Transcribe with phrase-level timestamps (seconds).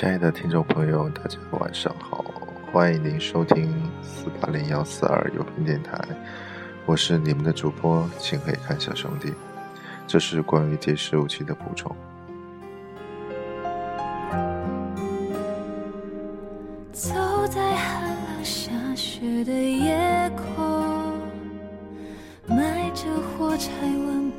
[0.00, 2.24] 亲爱的听众朋友，大家晚上好，
[2.72, 3.70] 欢迎您收听
[4.02, 6.00] 四八零幺四二有频电台，
[6.86, 9.30] 我是你们的主播请可以看小兄弟，
[10.06, 11.94] 这是关于第十五期的补充。
[16.92, 17.12] 走
[17.48, 21.12] 在寒冷下雪的夜空，
[22.46, 23.04] 埋着
[23.36, 24.36] 火柴温饱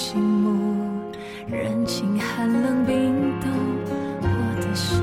[0.00, 0.48] 步寂寞，
[1.46, 3.50] 任情寒冷冰冻
[4.22, 4.26] 我
[4.58, 4.96] 的手。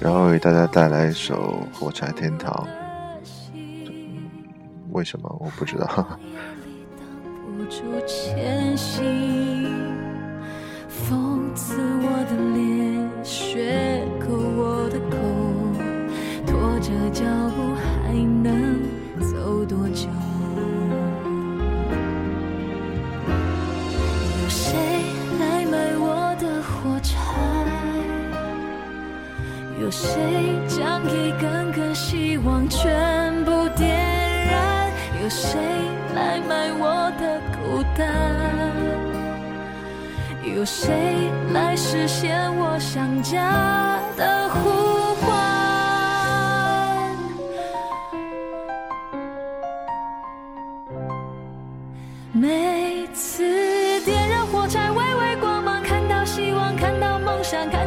[0.00, 2.66] 然后为大家带来一首《火柴天堂》，
[4.90, 5.86] 为什么我不知道？
[5.86, 6.18] 挡
[7.56, 9.04] 不住前行，
[10.88, 15.16] 讽刺我的脸，雪勾我的口，
[16.44, 18.82] 拖着脚步还能
[19.20, 20.08] 走多久？
[29.80, 30.08] 有谁
[30.68, 33.90] 将一根根希望全部点
[34.48, 34.90] 燃？
[35.22, 35.60] 有谁
[36.14, 38.08] 来买我的孤单？
[40.56, 45.32] 有谁来实现我想家的呼唤？
[52.32, 53.42] 每次
[54.04, 57.83] 点燃火柴，微微光芒，看到希望，看到梦想，看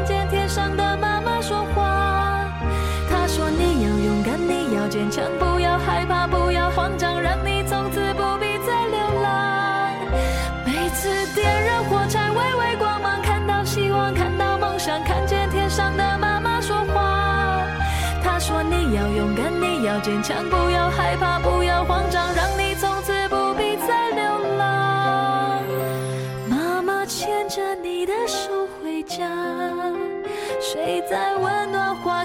[18.47, 25.61] 说你要勇敢，你要坚强，不要害怕，不要慌张，让你从此不必再流浪。
[26.49, 29.27] 妈妈牵着你的手回家，
[30.61, 32.17] 睡在温暖花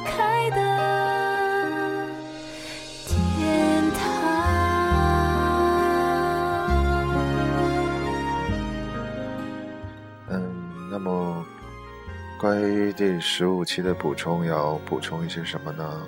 [12.52, 16.02] 关于第十五期的补充，要补充一些什么呢？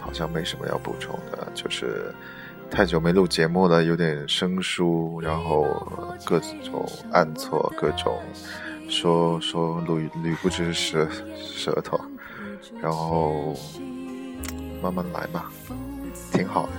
[0.00, 2.12] 好像没什么要补充的，就是
[2.68, 5.64] 太久没录节目了，有点生疏，然后
[6.24, 8.20] 各种按错，各种
[8.88, 11.06] 说说捋捋不直舌
[11.36, 12.00] 舌头，
[12.82, 13.54] 然后
[14.82, 15.52] 慢慢来吧，
[16.32, 16.72] 挺好的。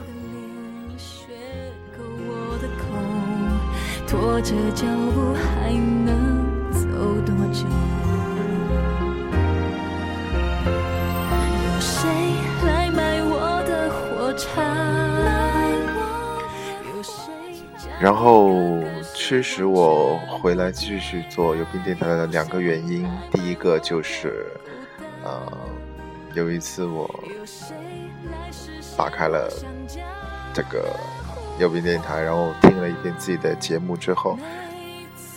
[4.05, 6.87] 拖着脚步还能走
[7.25, 7.65] 多久？
[17.99, 18.79] 然后
[19.15, 24.45] 驱使我回来继续做有病电台的两个原因，第一个就是，
[25.23, 25.41] 呃，
[26.33, 27.09] 有一次我
[28.95, 29.51] 打开了
[30.53, 30.95] 这个
[31.59, 34.37] 有病电台，然后听了一遍自己的节目之后，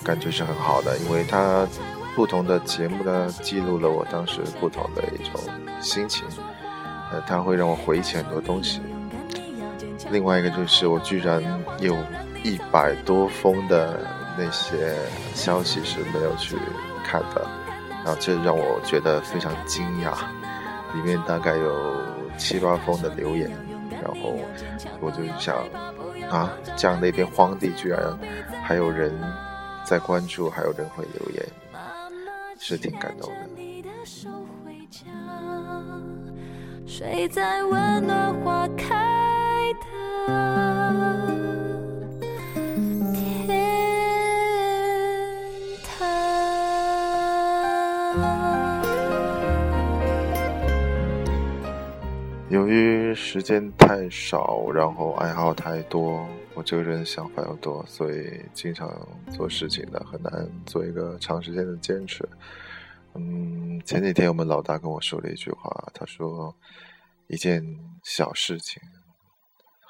[0.04, 1.66] 感觉是很好的，因为它
[2.14, 5.40] 不同的节目呢记录了我当时不同的一种
[5.80, 6.26] 心情，
[7.10, 8.82] 呃，它会让我回忆起很多东西。
[10.10, 11.42] 另外一个就是我居然
[11.78, 11.96] 有
[12.42, 14.00] 一百多封的
[14.38, 14.96] 那些
[15.34, 16.56] 消息是没有去
[17.04, 17.46] 看的，
[18.04, 20.14] 然后这让我觉得非常惊讶，
[20.94, 22.02] 里面大概有
[22.38, 23.50] 七八封的留言，
[23.90, 24.34] 然后
[25.00, 25.56] 我就想
[26.30, 28.18] 啊，这样的一片荒地居然
[28.62, 29.12] 还有人
[29.84, 31.44] 在关注，还有人会留言，
[32.58, 33.36] 是挺感动的。
[33.56, 34.28] 你的手
[34.64, 35.10] 回家，
[36.86, 38.99] 睡在温暖花开
[52.50, 58.90] 由于时间太少，然后爱好太多，我这个人想法又多，所以经常
[59.30, 62.28] 做事情的很难做一个长时间的坚持。
[63.14, 66.52] 嗯，前几天我们老大跟我说了一句话，他说
[67.28, 67.64] 一件
[68.02, 68.82] 小事情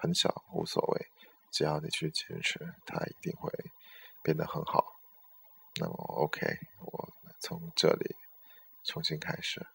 [0.02, 1.06] 很小无所谓，
[1.50, 3.50] 只要你去坚持，它一定会
[4.22, 4.84] 变得很好。
[5.80, 6.46] 那么 OK，
[6.80, 7.08] 我
[7.40, 8.14] 从这里
[8.84, 9.66] 重新开始。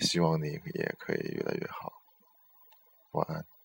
[0.00, 1.92] 希望你也可以越来越好。
[3.12, 3.55] 晚安。